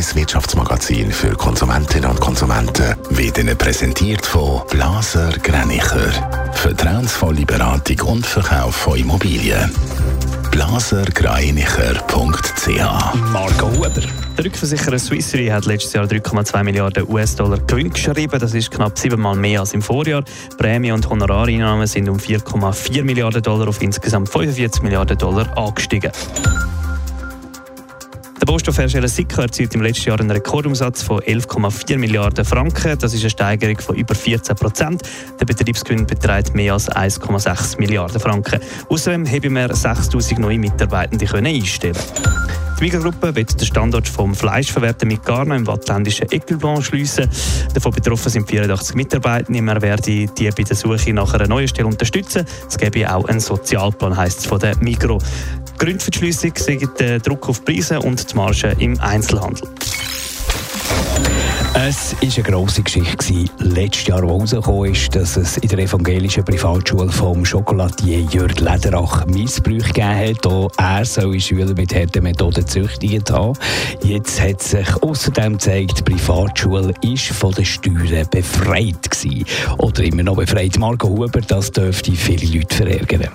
[0.00, 6.10] 1 Wirtschaftsmagazin für Konsumentinnen und Konsumenten wird Ihnen präsentiert von Blaser Greinicher.
[6.54, 9.70] Vertrauensvolle Beratung und Verkauf von Immobilien.
[10.52, 13.90] blasergreinicher.ch Marco Huber.
[14.38, 18.40] Der Rückversicherer Swiss Re hat letztes Jahr 3,2 Milliarden US-Dollar Gewinn geschrieben.
[18.40, 20.24] Das ist knapp siebenmal mehr als im Vorjahr.
[20.56, 26.10] Prämie- und Honorareinnahmen sind um 4,4 Milliarden Dollar auf insgesamt 45 Milliarden Dollar angestiegen.
[28.50, 32.98] Der Baustoffhersteller Sika erzielt im letzten Jahr einen Rekordumsatz von 11,4 Milliarden Franken.
[32.98, 35.02] Das ist eine Steigerung von über 14 Prozent.
[35.38, 38.58] Der Betriebsgewinn beträgt mehr als 1,6 Milliarden Franken.
[38.88, 41.94] Außerdem haben wir 6000 neue Mitarbeitende einstellen
[42.80, 47.28] die Miga-Gruppe wird den Standort vom Fleischverwerten mit Garna im wattländischen Equilblanc schliessen.
[47.74, 49.52] Davon betroffen sind 84 Mitarbeiter.
[49.52, 52.46] Wir werden die bei der Suche nach einer neuen Stelle unterstützen.
[52.66, 55.18] Es gäbe auch einen Sozialplan, heisst es von der Migro.
[55.80, 59.66] Gründe für die sind der Druck auf Preise und die Marge im Einzelhandel.
[61.72, 66.44] Es war eine grosse Geschichte, letztes Jahr, wo herausgekommen ist, dass es in der evangelischen
[66.44, 70.46] Privatschule vom Schokoladier Jörg Lederach Missbrauch gegeben hat.
[70.46, 73.56] Auch er soll Schüler mit harten Methoden züchtigt haben.
[74.02, 79.46] Jetzt hat sich außerdem gezeigt, die Privatschule ist von den Steuern befreit gewesen.
[79.78, 80.78] Oder immer noch befreit.
[80.78, 83.28] Marco Huber, das dürfte viele Leute verärgern.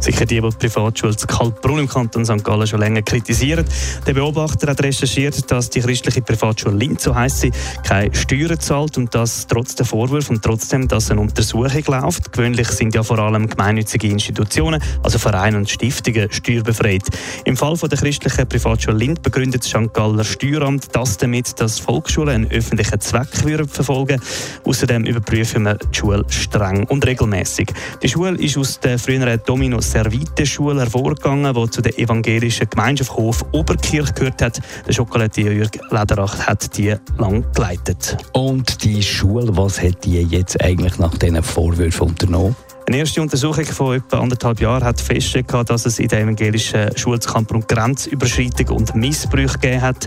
[0.00, 2.44] Sicher die, die die Privatschule Kaltbrunn im Kanton St.
[2.44, 3.64] Gallen schon länger kritisieren.
[4.06, 7.52] Der Beobachter hat recherchiert, dass die christliche Privatschule Linz, so heisst sie,
[7.84, 12.32] keine Steuern zahlt und das trotz der Vorwürfe und trotzdem, dass eine Untersuchung läuft.
[12.32, 17.04] Gewöhnlich sind ja vor allem gemeinnützige Institutionen, also Vereine und Stiftungen, steuerbefreit.
[17.44, 19.92] Im Fall von der christlichen Privatschule Linz begründet das St.
[19.92, 23.28] Galler Steueramt das damit, dass Volksschulen einen öffentlichen Zweck
[23.68, 24.20] verfolgen
[24.64, 27.72] Außerdem überprüfen wir die Schule streng und regelmäßig.
[28.02, 33.44] Die Schule ist aus der früheren Dominus Serviteschule hervorgegangen, die zu der evangelischen Gemeinschaft Hof
[33.52, 34.60] Oberkirch gehört hat.
[34.86, 38.16] Der Schokoladier Jürg Lederach hat die lang geleitet.
[38.32, 42.54] Und die Schule, was hat die jetzt eigentlich nach diesen Vorwürfen unternommen?
[42.88, 47.18] Eine erste Untersuchung von etwa anderthalb Jahren hat festgestellt, dass es in der evangelischen Schule
[47.18, 50.06] Kamprum Grenzüberschreitung und Missbrauch gegeben hat.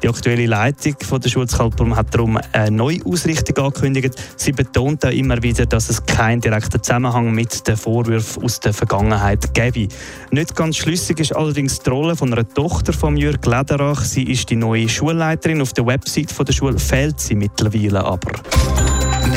[0.00, 4.14] Die aktuelle Leitung der Schule Kaltbrum hat darum eine neue Ausrichtung angekündigt.
[4.36, 8.74] Sie betont auch immer wieder, dass es keinen direkten Zusammenhang mit den Vorwürfen aus der
[8.74, 9.88] Vergangenheit gäbe.
[10.30, 14.04] Nicht ganz schlüssig ist allerdings die Rolle von einer Tochter von Jürg Lederach.
[14.04, 15.60] Sie ist die neue Schulleiterin.
[15.62, 18.30] Auf der Website der Schule fehlt sie mittlerweile aber.